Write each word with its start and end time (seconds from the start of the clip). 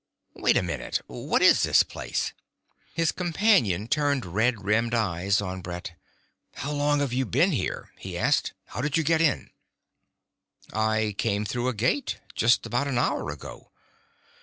"Wait 0.33 0.57
a 0.57 0.63
minute! 0.63 0.99
What 1.05 1.43
is 1.43 1.61
this 1.61 1.83
place?!" 1.83 2.33
His 2.95 3.11
companion 3.11 3.87
turned 3.87 4.25
red 4.25 4.63
rimmed 4.65 4.95
eyes 4.95 5.41
on 5.41 5.61
Brett. 5.61 5.91
"How 6.55 6.71
long 6.71 7.01
have 7.01 7.13
you 7.13 7.23
been 7.23 7.51
here?" 7.51 7.91
he 7.99 8.17
asked. 8.17 8.53
"How 8.69 8.81
did 8.81 8.97
you 8.97 9.03
get 9.03 9.21
in?" 9.21 9.51
"I 10.73 11.13
came 11.19 11.45
through 11.45 11.67
a 11.67 11.75
gate. 11.75 12.19
Just 12.33 12.65
about 12.65 12.87
an 12.87 12.97
hour 12.97 13.29
ago." 13.29 13.69